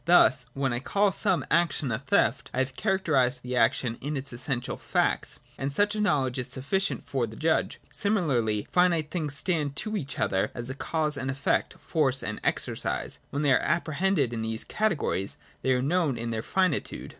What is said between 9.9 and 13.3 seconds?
each other as cause and effect, force and exercise, and